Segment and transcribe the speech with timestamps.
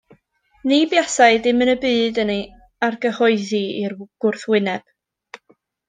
[0.69, 2.39] Ni buasai dim yn y byd yn ei
[2.89, 4.93] argyhoeddi i'r gwrthwyneb.